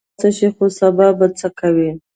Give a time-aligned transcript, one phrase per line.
[0.03, 1.89] نن به خلاص شې خو سبا به څه کوې؟